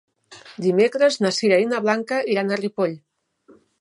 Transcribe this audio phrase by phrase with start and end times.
[0.65, 2.97] Dimecres na Sira i na Blanca iran a Ripoll.